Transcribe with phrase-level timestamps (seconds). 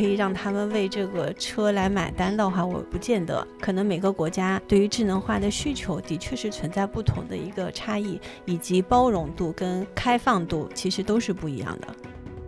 [0.00, 3.46] 可以让他们为这个车来买单的话，我不见得。
[3.60, 11.88] 可能每个国家对于智能化的需求的确是存在不同的一个差异，以及包容度跟开放度其实都是不一样的。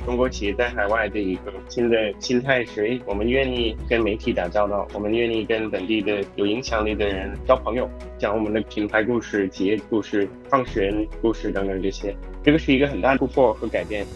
[0.07, 12.17] 中国企业在海外的一个新的心态是：我们愿意跟媒体打交道，我们愿意跟本地的有影响力的人交朋友，讲我们的品牌故事、企业故事、创始人故事等等这些。
[12.43, 14.07] 这个是一个很大的突破和改变。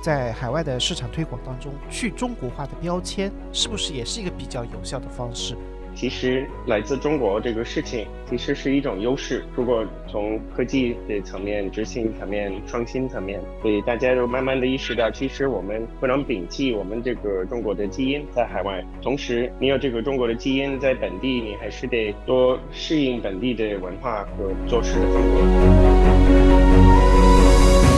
[0.00, 5.56] 在海外的市场推广当中，去中国化的标签是不是也是一个比较有效的方式？
[5.94, 9.44] 其实来自中国这个事情，其实是一种优势。
[9.56, 25.40] 如果从科技的层面、执行层面、创新层面，所以大家都慢慢的意识到，其实我们不能摒弃我们这个中国的基因在海外，同时你有这个中国的基因在本地，你还是得多适应本地的文化和做事的风格。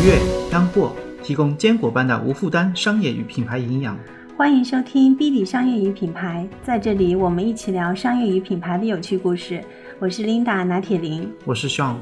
[0.01, 0.15] 愉悦
[0.51, 0.95] 干货，
[1.31, 3.97] 提供坚果般的无负担商业与品牌营养。
[4.37, 9.63] 欢迎收听 B 里商业与品牌，在这里我们一起聊商业与品牌的有趣故事。
[10.01, 11.95] 我是 Linda 拿铁林，我是 Sean。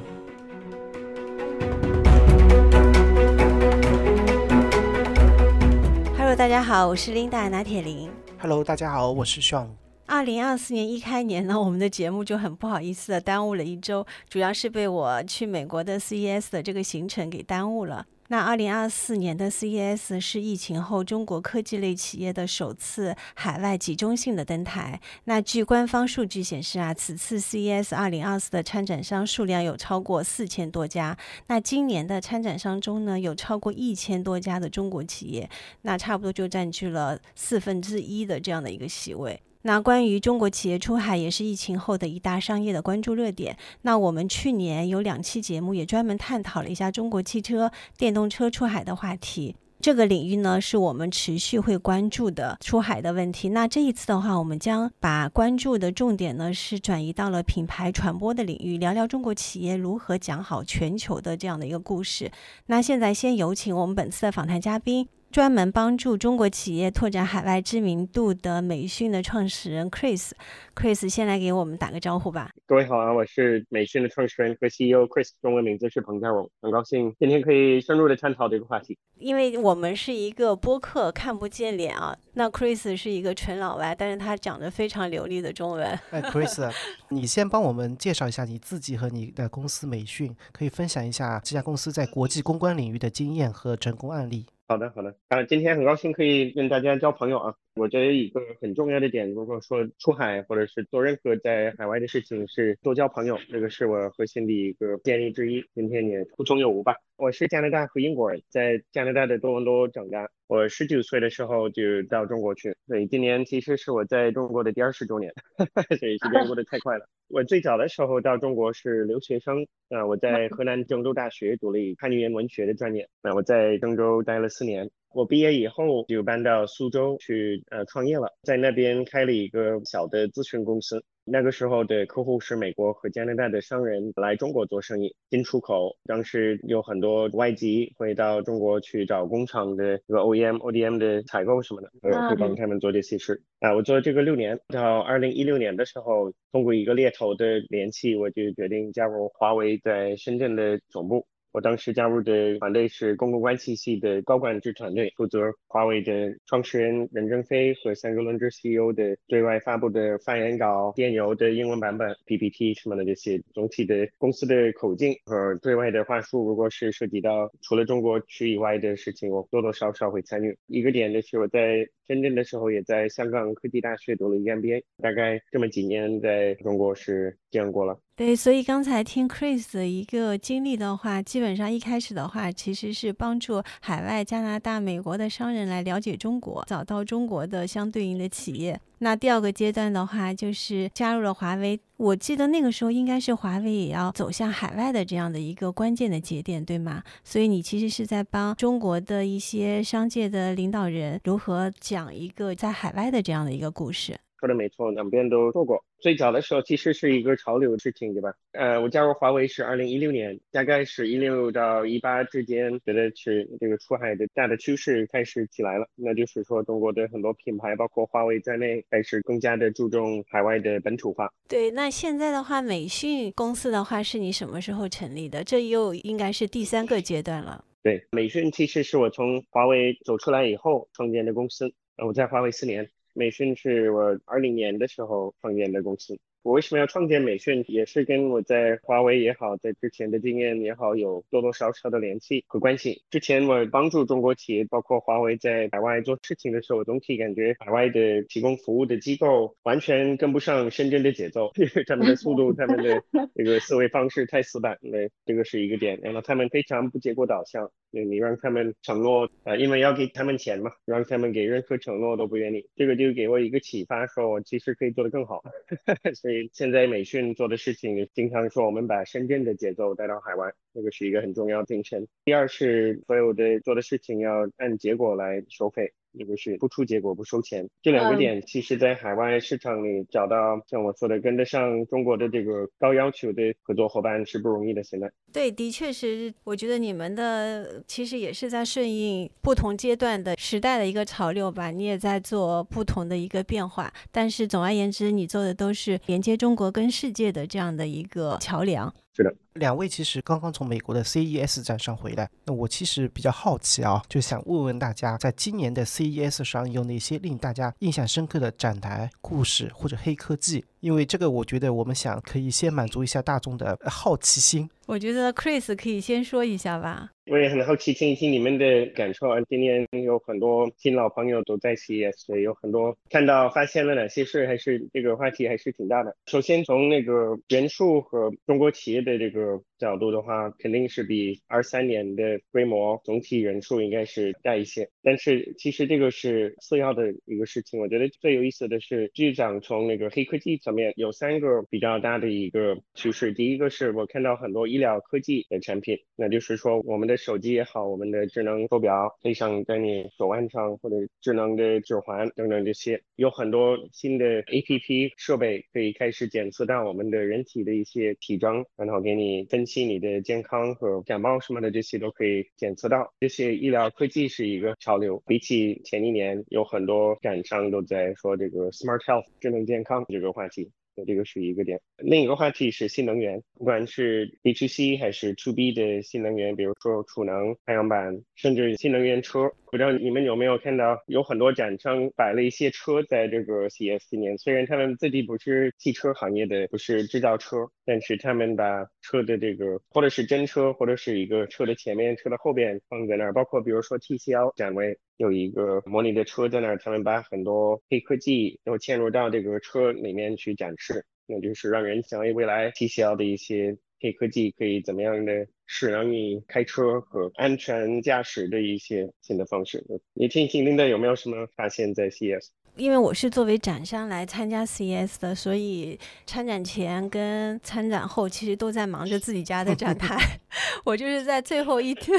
[6.16, 8.08] Hello，大家好，我是 Linda 拿铁林。
[8.38, 9.66] Hello，大家好，我是 Sean。
[10.06, 18.06] 二零二四年一开年呢，我们的节目就很不好意思的耽误了一周，主要是被我去美国的 CES 的这个行程给耽误了。
[18.30, 25.00] 那二零二四年的 CES 是疫情后中国科技类企业的首次海外集中性的登台。
[25.24, 31.16] 那据官方数据显示啊，此次 CES 二零二四的参展商数量有超过四千多家。
[31.46, 35.48] 那今年的参展商中呢，有超过一千多家的中国企业，
[35.82, 39.40] 那差不多就占据了四分之一的这样的一个席位。
[39.62, 43.56] 那关于中国企业出海也是疫情后的一大商业的关注热点。
[43.82, 49.56] 那我们去年有两期节目也专门探讨了一下中国汽车、电动车出海的话题。
[49.80, 53.50] 这个领域呢是我们持续会关注的出海的问题。
[53.50, 62.30] 那这一次的话，我们将把关注的重点呢是转移到了品牌传播的领域，聊聊中国企业如何讲好全球的这样的一个故事。
[62.66, 65.08] 那现在先有请我们本次的访谈嘉宾。
[65.31, 72.50] 专门帮助中国企业拓展海外知名度的美讯的创始人 Chris，Chris 先来给我们打个招呼吧。
[72.66, 78.97] 各位好啊，我是美讯的创始人和 CEO Chris，中文名字是彭家荣，很高兴今天可以深入的探讨这个话题。
[79.19, 82.16] 因为我们是一个播客，看不见脸啊。
[82.33, 85.87] 那 Chris 是一个纯老外，但是他讲的非常流利的中文。
[86.10, 86.72] 哎，Chris，
[87.10, 94.47] 你先帮我们介绍一下你自己和你的公司美讯，可以分享一下这家公司在国际公关领域的经验和成功案例。
[94.68, 95.16] 好的，好的。
[95.28, 97.54] 啊，今天很高兴可以跟大家交朋友啊。
[97.74, 105.64] 我觉得一个很重要的点，如果说出海或者是做任何在海外的事情，是多交朋友，这个是我核心的一个建议之一。
[105.74, 106.96] 今天也互通有无吧。
[107.16, 110.28] 我是加拿大和英国人，在加拿大的多伦多长大。
[110.48, 115.31] 我十九岁的时候就到中国去，所以今年其实是我在中国的第二十周年，
[116.00, 117.06] 所以时间过得太快了。
[117.28, 124.91] 我最早的时候到中国是留学生，啊，我在河南郑州大学读了汉语言文学的专业，那我在郑州待了四年。
[125.12, 131.04] 我毕业以后就搬到苏州去呃创业了，在那边开了一个小的咨询公司。
[131.31, 135.97] 那个时候的客户是美国和加拿大的商人来中国做生意，进出口。
[136.05, 143.43] 当时有很多外籍会到中国去找工厂的这个 OEM、ODM 的采购什么的，会帮他们做这些事。
[143.61, 151.27] 啊，我做了这个六年，到二零一六年的时候，通过一个猎头的联系，我就决定加入华为在深圳的总部。
[151.53, 170.56] 我当时加入的团队是公共关系系的高管制团队，负责华为的创始人任正非和三个轮值 CEO 的对外发布的发言稿、电邮的英文版本、PPT 什么的这些，总体的公司的口径和对外的话术，如果是涉及到除了中国区以外的事情，我多多少少会参与。
[170.66, 177.98] 一个点就是我在深圳的时候，也在香港科技大学读了一个 MBA，大概这么几年在中国是见过了。
[178.18, 188.80] 对，所以刚才听 Chris 的一个经历的话，基本上一开始的话，其实是帮助海外加拿大、美国的商人来了解中国，找到中国的相对应的企业。
[188.98, 191.78] 那第二个阶段的话，就是加入了华为。
[191.97, 197.00] 我记得那个时候应该是华为也要走向海外的这样的一个关键的节点，对吗？
[197.22, 204.18] 所以你其实是在帮中国的一些商界的领导人如何讲一个在海外的这样的一个故事。
[204.41, 205.84] 说的没错，两边都做过。
[206.00, 208.33] 最早的时候其实是一个潮流的事情，对吧？
[208.53, 215.89] 呃，我加入华为是二零一六年，大概是一六到一八之间，觉得是这个出海的大的趋势开始起来了。
[215.97, 221.28] 那就是说，中国的很多品牌，包括华为在内，开始更加的注重海外的本土化。
[221.48, 225.42] 对，那现在的话，美讯公司的话是你什么时候成立的？
[225.42, 227.65] 这又应该是第三个阶段了。
[227.83, 231.72] 对，美讯其实是我从华为走出来以后创建的公司。
[232.06, 236.16] 我在华为四年，美讯是我二零年的时候创建的公司。
[236.44, 243.03] 我为什么要创建美讯，也是跟我在华为也好，在之前的经验也好，有多多少少的联系和关系。
[243.10, 251.50] 之前我帮助中国企业，包括华为在海外做事情的时候，总体感觉海外的提供服务的机构完全跟不上深圳的节奏，
[251.88, 253.03] 他们的速度，他们的
[253.34, 255.98] 这个思维方式太死板，了，这个是一个点。
[256.02, 262.66] 然后他们非常不结果导向，你让他们承诺，啊，因为要给他们钱嘛，让他们给任何承诺都不愿意。
[262.76, 265.42] 这个就给我一个启发，说我其实可以做得更好，
[266.14, 266.50] 所以。
[266.52, 272.08] 现在美讯做的事情，经常说我们把深圳的节奏带到海外，这个是一个很重要的精神。
[272.25, 275.92] 第二是所有的做的事情要按结果来收费。
[276.16, 284.83] 这个是不出结果不收钱，这两个点其实，在海外市场里找到像我说的跟得上中国的这个高要求的合作伙伴是不容易的。
[284.85, 293.93] 现在对，的确是，我觉得你们的其实也是在顺应不同阶段的时代的一个潮流吧，你也在做不同的一个变化。
[294.11, 298.93] 但是总而言之，你做的都是连接中国跟世界的这样的一个桥梁。
[299.18, 299.35] 是的。
[299.54, 310.64] 两位其实刚刚从美国的 CES 展上回来，那我其实比较好奇啊，就想问问大家，在今年的 CES 上有哪些令大家印象深刻的展台故事或者黑科技？
[310.80, 314.69] 因为这个，我觉得我们想可以先满足一下大众的好奇心。
[314.87, 317.11] 我觉得 Chris 可以先说一下吧。
[317.26, 319.37] 我也很好奇听一听你们的感受啊。
[319.50, 326.16] 今年有很多新老朋友都在 CES，有很多看到发现了哪些事，还是这个话题还是挺大的。
[326.25, 334.88] 首先从那个人数和中国企业的这个角度的话，肯定是比二三年的规模总体人数应该是大一些。
[335.02, 337.78] 但是其实这个是次要的一个事情。
[337.78, 343.33] 我觉得最有意思的是局长从那个黑科技层面有三个比较大的一个趋势。
[343.33, 347.16] 第一个是我看到很多医疗科技的产品，那就是说我们的。
[347.28, 363.14] 手机也好，我们的智能手表配上在你手腕上，或者智能的指环等等这些，有很多新的 A P P 设备可以开始检测到我们的人体的一些体征，然后给你分析你的健康和感冒什么的，这些都可以检测到。
[363.20, 370.73] 这些医疗科技是一个潮流，比起前一年，有很多展商都在说这个 Smart Health 智能健康这个话题。
[371.06, 379.49] 这个是一个点，另一个话题是新能源，不管是 B to C 还是 To B 的新能源，比如说储能、太阳板，甚至新能源车。
[379.71, 403.78] 不知道你们有没有看到，有很多展商摆了一些车在这个 CES 今年，虽然他们自己不是汽车行业的，不是制造车，但是他们把车的这个，或者是真车，或者是一个车的前面、车的后边放在那儿，包括比如说 TCL 展位有一个模拟的车在那儿，他们把很多黑科技都嵌入到这个车里面去展示，那就是让人想未来 TCL 的一些。
[404.00, 409.85] 黑科技可以怎么样的使让你开车和安全驾驶的一些新的方式？
[410.14, 412.52] 你听听，林的有没有什么发现，在 C S？
[412.76, 420.16] 因为我是作为展商来参加 CES 的，所以参展前跟参展后其实都在忙着自己家的展台。
[420.85, 422.18] 我就是在最后一天，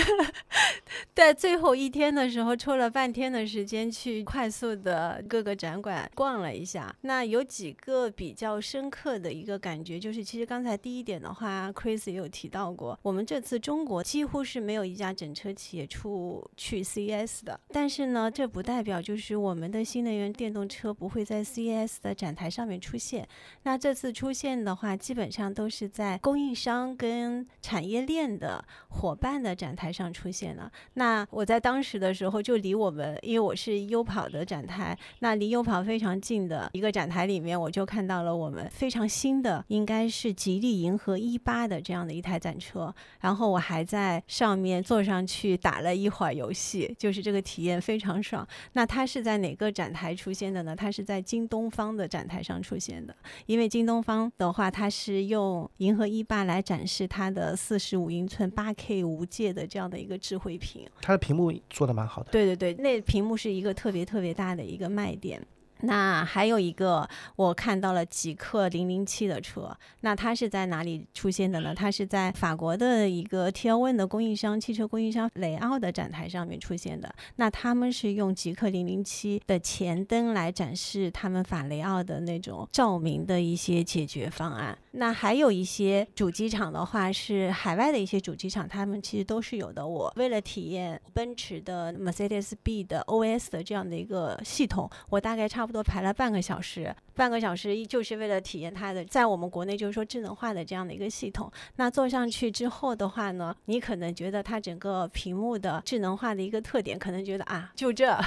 [1.16, 6.94] 在最后一天的时候抽了半天的时间去快速的各个展馆逛了一下。
[7.02, 17.60] 那有几个比较深刻的一个感觉，就是其实刚才第一点的话，Chris 也有提到过，我们这次中国几乎是没有一家整车企业出去 CES 的。
[17.72, 23.28] 但是呢，这不代表就是我们的新能源电电动车不会在 CES 的展台上面出现。
[23.62, 30.72] 那这次出现的话，基本上都是在供应商跟产业链的伙伴的展台上出现了。
[30.96, 42.92] 那我在当时的时候，就离我们，因为我是优跑的展台，那离优跑非常近的一个展台里面，我就看到了我们非常新的，应该是吉利银河 E 八的这样的一台展车。
[43.20, 48.48] 然后我还在上面坐上去打了一会儿游戏，就是这个体验非常爽。
[48.74, 50.40] 那它是在哪个展台出现？
[50.40, 53.14] 现的呢，它是在京东方的展台上出现的。
[53.46, 60.88] 因为京东方的话，它是用银河一八来展示它的四十五英寸八 K 无界的这样的一个智慧屏。
[61.02, 62.32] 它的屏幕做的蛮好的。
[62.32, 65.46] 对对对，那屏幕是一个特别特别大的一个卖点。
[65.82, 71.74] 那还有一个，我看到了极氪零零七的车，那它是在哪里出现的呢？
[71.74, 77.14] 它是在法国的一个 T L N 的供应商，汽车供应商雷奥的展台上面出现的。
[77.38, 84.78] 那他们是用极氪零零七的前灯来展示他们法雷奥的那种照明的一些解决方案。
[84.92, 89.88] 那还有一些主机厂的话，是海外的一些主机厂，他们其实都是有的。
[89.88, 96.96] 我为了体验奔驰的 Mercedes B 的 O S 的这样的一个系统，我大概差不多排了半个小时。
[97.20, 101.52] 半个小时就是为了体验它的，在我们国内就是说智能化的这样的一个系统。
[101.76, 108.10] 那坐上去之后的话呢，你可能觉得它整个屏幕的智能化的一个特点，可能觉得啊，就这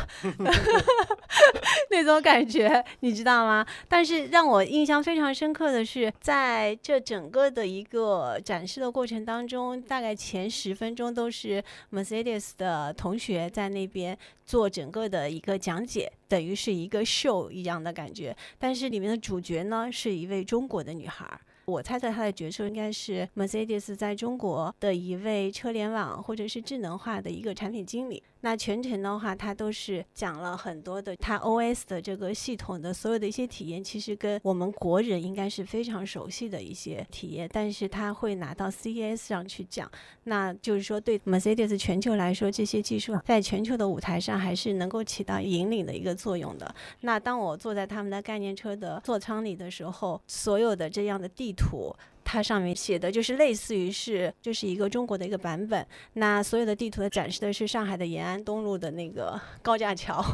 [1.91, 3.67] 那种感觉，你知道吗？
[3.89, 18.37] 但是让我印象非常深刻的是，在这整个的一个展示的过程当中，大概前十分钟都是 Mercedes 的同学在那边做整个的一个讲解，等于是一个 show 一样的感觉。
[18.59, 21.41] 但是这里面的主角呢，是一位中国的女孩。
[21.67, 28.21] 我猜测她的角色应该是 Mercedes 在中国的一位车联网或者是智能化的一个产品经理。
[28.43, 39.91] 那全程的话，他都是讲了很多的他 OS 的这个系统的所有的一些体验，其实跟我们国人应该是非常熟悉的一些体验，但是他会拿到 CES 上去讲，
[40.25, 46.75] 那就是说对 Mercedes 全球来说，这些技术在全球的舞台上还是能够起到引领的一个作用的。
[47.01, 51.95] 那当我坐在他们的概念车的座舱里的时候，所有的这样的地图。
[52.25, 60.25] 它上面写的就是类似于是就是一个中国的一个版本，那所有的地图的展示的是上海的延安东路的那个高架桥。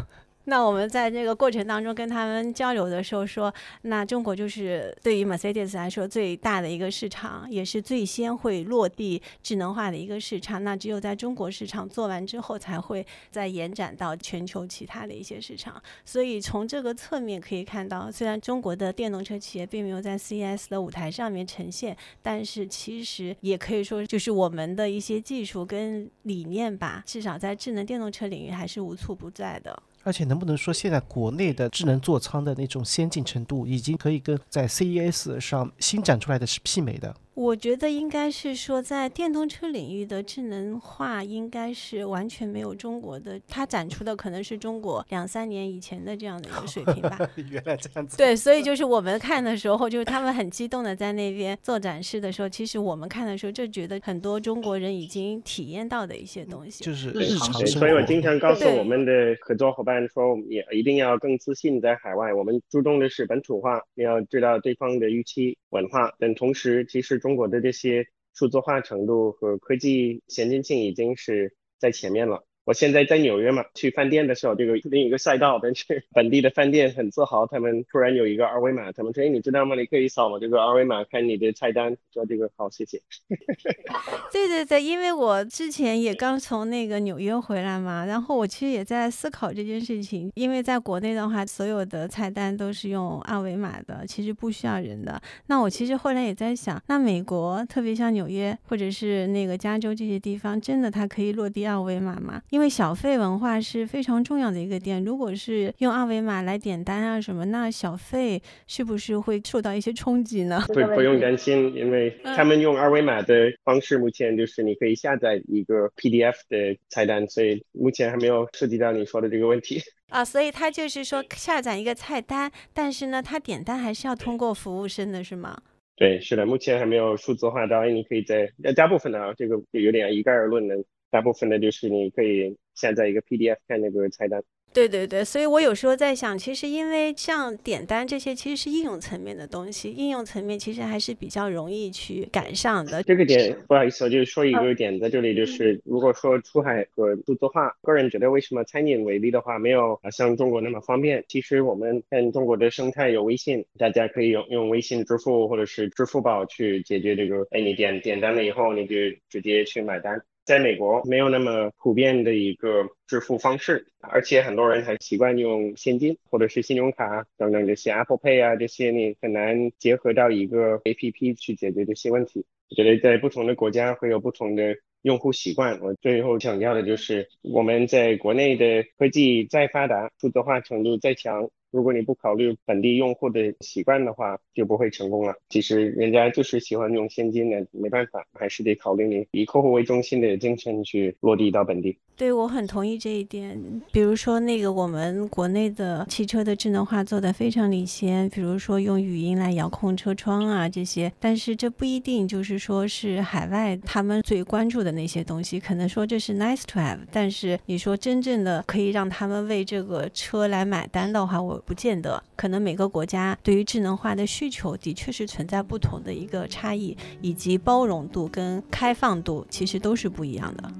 [0.48, 3.52] 那我们在这个过程当中跟他们交流的时候说，
[3.82, 10.64] 那中国就是对于 Mercedes 来说最大的一个市场，也是最先会落地智能化的一个市场。
[10.64, 15.80] 那只有在中国市场做完之后，才会再延展到全球其他的一些市场。
[16.06, 29.82] 所以从这个侧面可以看到，虽然中国的电动车企业并没有在 CES 的舞台上面呈现，但是其实也可以说就是我们的一些技术跟理念吧，至少在智能电动车领域还是无处不在的。
[30.04, 37.14] 而且能不能说，现在国内的智能座舱的那种先进程度，已经可以跟在 CES 上新展出来的是媲美的？
[37.38, 47.16] 我觉得应该是说，在电动车领域的智能化应该是完全没有中国的，它展出的可能是中国两三年以前的这样的一个水平吧。
[47.48, 48.16] 原来这样子。
[48.16, 57.66] 对，所以就是我们看的时候，就是他们很激动的在那边做展示的时候，其实我们看的时候就觉得很多中国人已经体验到的一些东西，就是日常生活。
[57.66, 62.34] 所以我经常告诉我们的合作伙伴说，也一定要更自信在海外。
[62.34, 66.34] 我们注重的是本土化，要知道对方的预期、文化等。
[66.34, 68.06] 同时，其实中中国的这些。
[68.38, 72.46] 数字化程度和科技先进性已经是在前面了。
[72.68, 79.74] 我现在在纽约嘛，去饭店的时候，这个另一个赛道，但是本地的饭店很自豪，他们突然有一个二维码，他们说：“哎，你知道吗？
[79.74, 83.00] 你可以扫我这个二维码看你的菜单。”说这个好，谢谢。
[84.30, 95.18] 对对对，因为我之前也刚从那个纽约回来嘛，然后我其实也在思考这件事情，因为在国内的话，所有的菜单都是用二维码的，其实不需要人的。
[95.46, 102.42] 那我其实后来也在想，那美国，特别像纽约或者是那个加州这些地方，真的它可以落地二维码吗？
[102.58, 110.62] 为小费文化是非常重要的一个点，如果是用二维码来点单啊什么，那小费是不是会受到一些冲击呢？
[110.72, 119.80] 对不用担心，因为他们用二维码的方式，目前就是你可以下载一个 PDF 的菜单，所以目前还没有涉及到你说的这个问题。
[120.08, 125.60] 啊，所以他就是说下载一个菜单，但是呢，他点单还是要通过服务生的是吗？
[125.96, 130.76] 对，是的，目前还没有数字化到，你可以在大部分的啊，这个有点一概而论的。
[131.10, 134.42] 大部分的就是你可以下载一个 PDF 看那个菜单。
[134.70, 143.02] 对对对，所以我有时候在想，其实因为像点单这些，其实是应用层面的东西，应用层面其实还是比较容易去赶上的。
[143.02, 151.24] 这个点不好意思，我就说一个点在这里，就是如果说出海和数字化，个人觉得为什么餐饮为例的话，没有像中国那么方便。
[151.28, 158.94] 其实我们看中国的生态有微信，大家可以用用微信支付或者是支付宝去解决这个，哎，你点点单了以后，你就
[159.30, 160.22] 直接去买单。
[160.48, 172.46] 在美国没有那么普遍的一个支付方式，而且很多人还习惯用现金或者是信用卡等等这些 Apple Pay 啊这些，你很难结合到一个 APP 去解决这些问题。
[172.70, 175.78] 我觉得在不同的国家会有不同的用户习惯。
[175.82, 181.50] 我最后强调的就是，我们在国内的科技再发达，数字化程度再强。
[181.70, 185.34] 如果你不考虑本地用户的习惯的话，就不会成功了。
[185.48, 191.98] 其实人家就是喜欢用现金的，没办法，还是得考虑你以客户为中心的精神去落地到本地。
[192.16, 193.60] 对，我很同意这一点。
[193.92, 205.60] 比如说那个我们国内的汽车的智能化做得非常领先，比如说用语音来遥控车窗啊这些，但是这不一定就是说是海外他们最关注的那些东西。
[205.60, 211.57] 可能说这是 nice to have，但是你说真正的可以让他们为这个车来买单的话，我。
[211.64, 220.72] 不见得，可能每个国家对于智能化的需求的确是存在不同的一个差异，以及包容度跟开放度其实都是不一样的。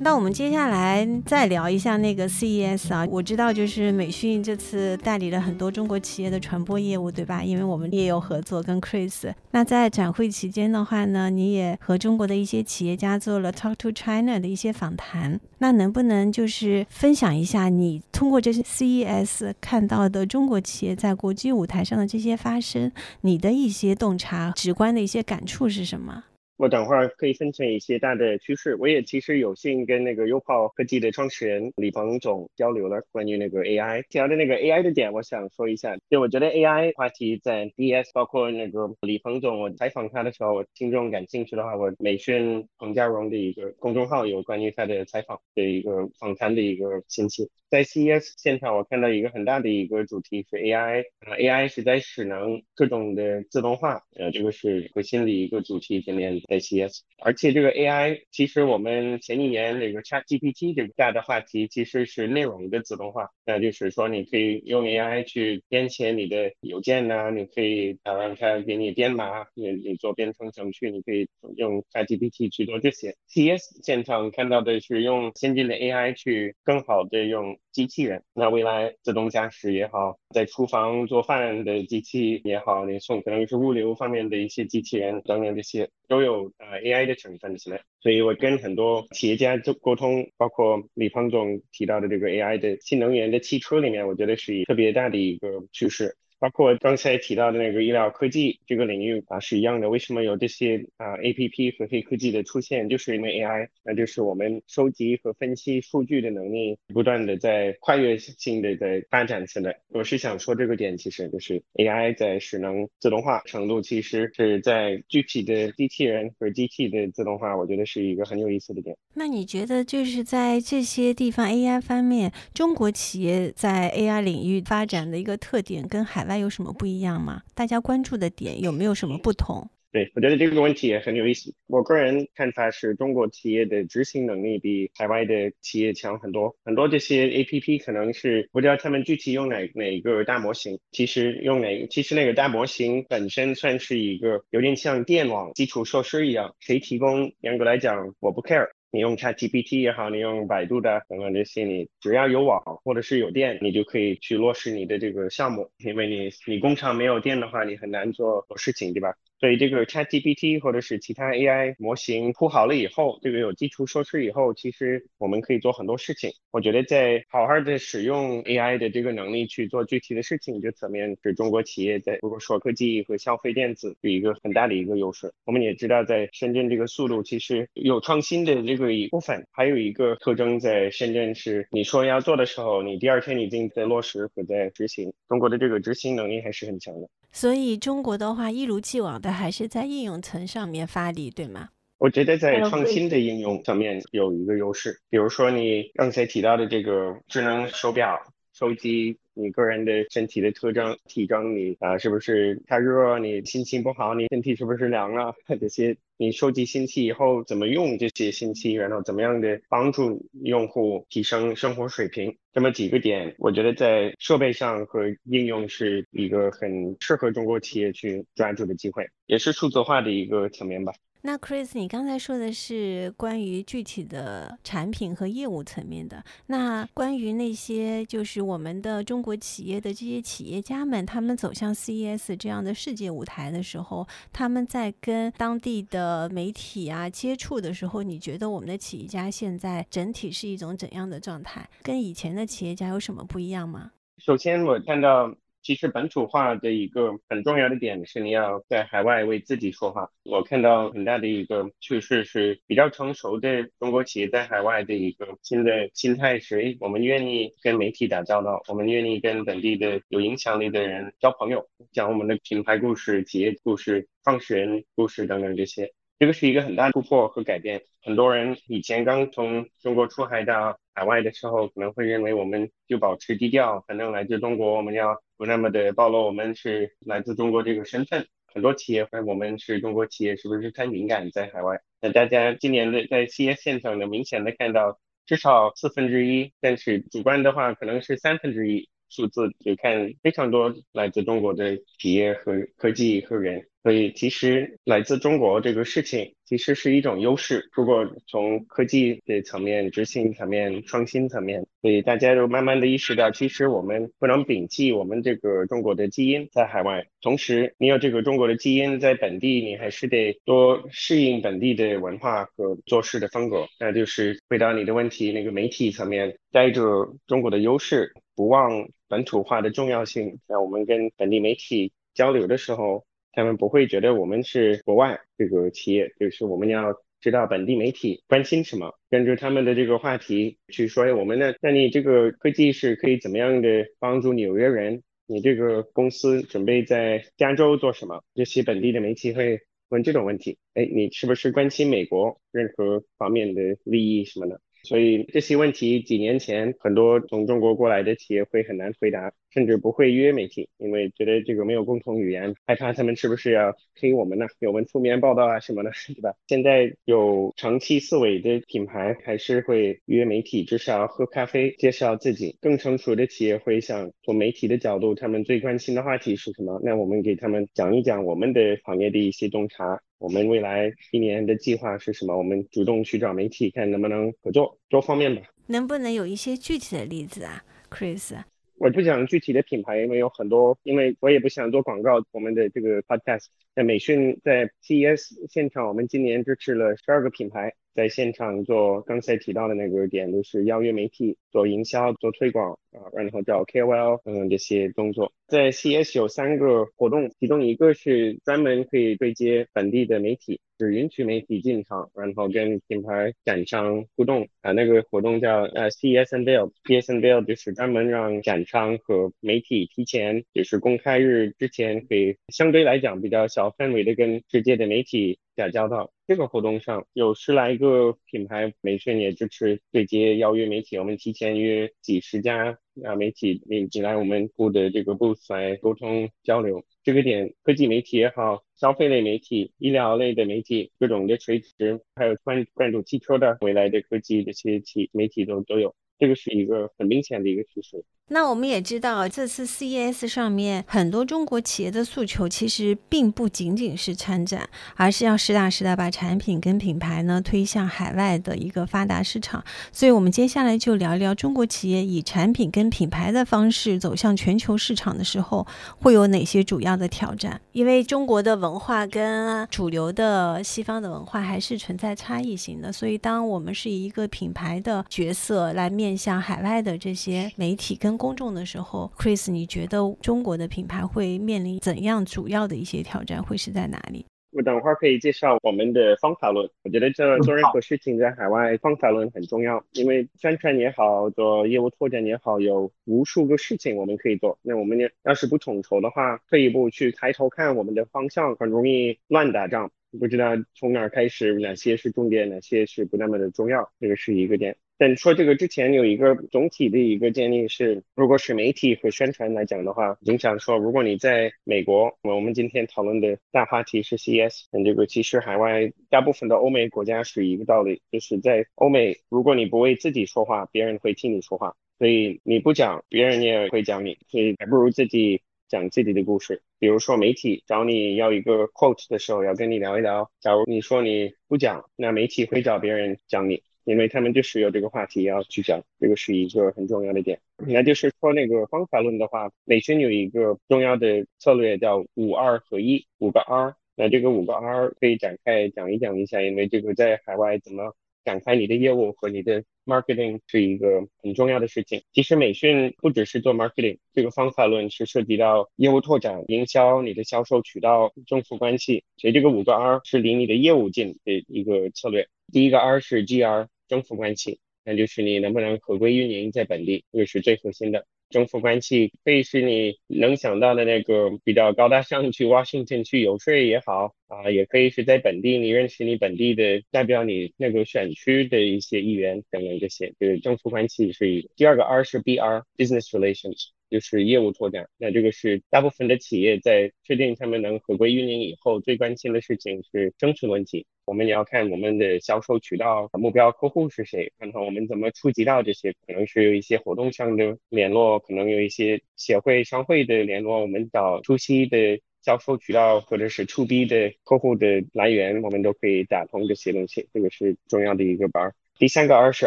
[0.00, 7.42] 那我们接下来再聊一下那个 CES 啊，我知道就是美讯这次代理了很多中国企业的传播业务，对吧？
[7.42, 9.32] 因为我们也有合作跟 Chris。
[9.50, 15.40] 那在展会期间的话呢，你也和中国的一些企业家做了 Talk to China 的一些访谈。
[15.58, 26.24] 那能不能就是分享一下你通过这些 CES 看到的中国企业在国际舞台上的这些发生，你的一些洞察、直观的一些感触是什么？
[26.58, 28.74] 我等会儿可以分成一些大的趋势。
[28.80, 34.02] 我也其实有幸跟那个优泡科技的创始人李鹏总交流了关于那个 AI。
[34.08, 35.96] 提到的那个 AI 的点，我想说一下。
[36.10, 47.48] 就我觉得 AI 话题在 DS，包括那个李鹏总，我采访他的时候，我听众感兴趣的话，我美讯彭家荣的一个公众号有关于他的采访的一个访谈的一个信息。
[47.70, 51.04] 在 CES 现场，我看到一个很大的一个主题是 AI。
[51.20, 56.00] 呃，AI 是在使能各种的自动化，呃，这个是核心的一个主题。
[56.00, 56.40] 今年。
[56.48, 73.14] 在 CS，而且这个 AI，其实我们前几年那个 ChatGPT 这个大的话题其实是内容的自动化，那就是说你可以用 AI 去编写你的邮件呐，你可以啊让它给你编码，你你做编程程序，你可以用 ChatGPT 去做这些。
[73.28, 86.50] CS 现场看到的是用先进的 AI 去更好的用机器人，那未来自动驾驶也好，在厨房做饭的机器也好，你送可能是物流方面的一些机器人等等这些都有。
[86.58, 96.16] 呃，AI 的成分是来，所以我跟很多企业家就沟通，包括李方总提到的这个 AI 的新能源的汽车里面，我觉得是一特别大的一个趋势。
[96.38, 99.88] 包括刚才提到的那个医疗科技这个领域啊，是一样的。
[99.88, 102.88] 为什么有这些啊 A P P 和黑科技的出现？
[102.88, 109.76] 就是因为 A I，那就是我们收集和分析数据的能力不断的在跨越性的在发展起来。
[109.88, 118.96] 我是想说这个点，其实就是 A I 在使能自动化程度，其实是在具体的机器人和机器的自动化，我觉得是一个很有意思的点。
[119.14, 127.42] 那你觉得就是在这些地方 A I 方面，中国企业在 A I 领域发展的一个特点跟海外有什么不一样吗？
[127.54, 129.68] 大家关注的点有没有什么不同？
[129.90, 131.54] 对，我觉得这个问题也很有意思。
[131.66, 136.54] 我个人看法是中国企业的执行能力比海外的企业强很多。
[136.62, 148.68] 很多这些 A P P 可能是不知道他们具体用哪哪个大模型，其实用哪，其实那个大模型本身算是一个有点像电网基础设施一样，谁提供，严格来讲我不 care。
[148.90, 155.70] 你用 ChatGPT 也好，你用百度的等等这些，你只要有网或者是有电，你就可以去落实你的这个项目。
[155.78, 159.14] 因为你你工厂没有电的话，你很难做做事情，对吧？
[159.40, 166.30] 所以这个 ChatGPT 或者是其他 AI 模型铺好了以后，这个有基础设施以后，其实我们可以做很多事情。
[166.50, 175.32] 我觉得在好好的使用 AI 的这个能力去做具体的事情这层面，是中国企业在如果说科技和消费电子是一个很大的一个优势。
[175.44, 185.12] 我们也知道，在深圳这个速度其实有创新的这个一部分，还有一个特征在深圳是，你说要做的时候，你第二天已经在落实和在执行。
[185.28, 187.08] 中国的这个执行能力还是很强的。
[187.30, 191.68] 所以中国的话，一如既往的还是在应用层上面发力，对吗？
[191.98, 198.16] 我觉得在创新的应用上面有一个优势，比如说你刚才提到的这个智能手表，
[198.58, 203.16] 收集你个人的身体的特征，体征，你啊是不是太热？
[203.20, 205.32] 你心情不好，你身体是不是凉了？
[205.60, 212.36] 这些你收集信息以后怎么用这些信息，然后怎么样的帮助用户提升生活水平？
[212.52, 220.92] 这么几个点，我觉得在设备上和应用是一个很适合中国企业去抓住的机会，也是数字化的一个层面吧。
[221.22, 226.24] 那 Chris，你刚才说的是关于具体的产品和业务层面的。
[226.46, 241.68] 那关于那些就是我们的中国企业的这些企业家们，他们走向 CES 这样的世界舞台的时候，他们在跟当地的媒体啊接触的时候，你觉得我们的企业家现在整体是一种怎样的状态？
[241.82, 243.90] 跟以前的企业家有什么不一样吗？
[244.18, 245.34] 首先，我看到。
[245.68, 250.10] 其实本土化的一个很重要的点是你要在海外为自己说话。
[250.24, 265.92] 我看到很大的一个趋势是比较成熟的中国企业在海外的一个新的心态是：我们愿意跟媒体打交道，我们愿意跟本地的有影响力的人交朋友，讲我们的品牌故事、企业故事、创始人故事等等这些。
[266.18, 267.82] 这个是一个很大的突破和改变。
[268.02, 278.26] 很多人以前刚从中国出海到海外的时候，可能会认为我们就保持低调，反正来自中国，我们要不那么的暴露我们是来自中国这个身份。
[278.52, 281.80] 很多企业会我们是中国企业，是不是太敏感在海外？
[282.00, 293.68] 那大家今年的在 CES 现场能明显的看到，至少四分之一，但是主观的话可能是三分之一数字，就看非常多来自中国的企业和科技和人。
[293.88, 297.70] 所以其实来自中国这个事情其实是一种优势。
[297.72, 313.66] 如果从科技的层面、执行层面、创新层面，所以大家都慢慢的意识到，其实我们不能摒弃我们这个中国的基因在海外，同时你有这个中国的基因在本地，你还是得多适应本地的文化和做事的风格。
[313.80, 320.38] 那就是回答你的问题，那个媒体层面带着中国的优势，不忘本土化的重要性。
[320.46, 323.07] 在我们跟本地媒体交流的时候。
[323.38, 331.04] 他们不会觉得我们是国外这个企业，就是我们要知道本地媒体关心什么，跟着他们的这个话题去说。
[331.14, 331.54] 我们呢？
[331.62, 335.04] 那你这个科技是可以怎么样的帮助纽约人？
[335.28, 338.24] 你这个公司准备在加州做什么？
[338.34, 340.58] 这些本地的媒体会问这种问题。
[340.74, 344.60] 哎，你是不是关心美国任何方面的利益什么的？
[344.82, 349.32] 所以这些问题几年前很多从中国过来的企业会很难回答。
[349.50, 354.46] 甚至不会约媒体，因为觉得这个没有共同语言，害怕他们是不是要黑我们呢？
[354.60, 356.34] 给我们负面报道啊什么的， 对吧？
[356.46, 362.56] 现在有长期思维的品牌还是会约媒体，至少喝咖啡介绍自己。
[362.60, 366.80] 更成熟的企业会想从媒体的角度，他们最关心的话题是什么？
[366.84, 372.36] 那我们给他们讲一讲我们的行业的一些洞察，我们未来一年的计划是什么？
[372.36, 375.42] 我们主动去找媒体，看能不能合作，多方面吧。
[375.68, 378.34] 能不能有一些具体的例子啊，Chris？
[378.78, 382.22] 我不讲具体的品牌，因为有很多，因为我也不想做广告。
[382.32, 387.74] 我们的这个 podcast 在美讯在 CES 现场，我们今年支持了十二个品牌。
[387.94, 395.32] 在现场做刚才提到的那个点，就是邀约媒体做营销、做推广啊，然后找 KOL 嗯这些动作。
[395.48, 404.72] 在 CES 有三个活动，其中一个是专门可以对接本地的媒体，是允许媒体进场，然后跟品牌展商互动啊。
[404.72, 415.38] 那个活动叫呃 CS Unveil，CS Unveil 就是专门让展商和媒体提前，就是公开日之前，可以相对来讲比较小范围的跟世界的媒体。
[415.58, 426.84] 打交道，这个活动上有十来个品牌，美讯也支持对接邀约媒体，我们提前约几十家啊媒体进进来我们部的这个 booth 来沟通交流。
[427.02, 438.04] 这个点，科技媒体也好，消费类媒体、医疗类的媒体，各种的垂直，还有关关注汽车的未来的科技这些体媒体都都有，这个是一个很明显的一个趋势。
[438.30, 449.64] 那我们也知道，这次 CES 上面很多中国企业的诉求，其实并不仅仅是参展，而是要实打实的把产品跟品牌呢推向海外的一个发达市场。
[449.90, 455.66] 所以，我们接下来就聊聊中国企业以产品跟品牌的方式走向全球市场的时候，
[455.98, 457.58] 会有哪些主要的挑战？
[457.72, 473.42] 因为中国的文化跟主流的西方的文化还是存在差异性的，所以当我们是以一个品牌的角色来面向海外的这些媒体跟公众的时候，Chris，你觉得中国的品牌会面临怎样主要的一些挑战？
[473.42, 474.26] 会是在哪里？
[474.50, 476.68] 我等会儿可以介绍我们的方法论。
[476.82, 484.58] 我觉得这做任何事情在海外，方法论很重要，因为宣传也好，做业务拓展也好，有无数个事情我们可以做。
[484.62, 494.76] 那我们要是不统筹的话，退一步去抬头看我们的方向，很容易乱打仗，不知道从哪儿开始，哪些是重点，哪些是不那么的重要，这个是一个点。
[495.00, 516.60] 但说这个之前有一个总体的一个建议是，如果是媒体和宣传来讲的话，经常说，如果你在美国，我们今天讨论的大话题是 CS，那这个其实海外大部分的欧美国家是一个道理，就是在欧美，如果你不为自己说话，别人会替你说话，所以你不讲，别人也会讲你，所以还不如自己讲自己的故事。
[516.80, 523.62] 比如说媒体找你要一个 quote 的时候，要跟你聊一聊，假如你说你不讲，那媒体会找别人讲你。
[523.88, 527.40] 因为他们就是有这个话题要去讲，这个是一个很重要的点。
[527.56, 533.74] 那就是说那个方法论的话，美讯有一个重要的策略叫五二合一，五个 R。
[533.96, 537.94] 那这个五个 R 可以展开讲一讲一下，因为这个在海外怎么
[538.26, 542.02] 展开你的业务和你的 marketing 是一个很重要的事情。
[542.12, 552.28] 其实美讯不只是做 marketing，这个方法论是涉及到业务拓展、营销、你的销售渠道、政府关系，所以这个五个 R 是离你的业务近的一个策略。
[552.52, 553.66] 第一个 R 是 GR。
[553.88, 558.06] 政府关系，那就是你能不能合规运营在本地，这个是最核心的。
[558.30, 570.12] 政府关系可以是你能想到的那个比较高大上，去 Washington 去游说也好啊，也可以是在本地你认识你本地的代表你那个选区的一些议员等等这些。
[570.20, 571.48] 就是政府关系是。
[571.56, 574.88] 第二个 R 是 BR，Business Relations，就是业务拓展。
[574.96, 580.86] 那这个是大部分的企业在确定他们能合规运营以后，最关心的事情是生存问题。
[581.04, 592.00] 我们也要看我们的销售渠道、目标客户是谁，然后我们怎么触及到这些，可能是有一些活动上的联络，可能有一些协会、商会的联络，我们找初期的。
[592.20, 598.52] 销售渠道或者是 to B 的客户的来源，我们都可以打通这些东西，这个是重要的一个班。
[598.78, 599.46] 第三个 R 是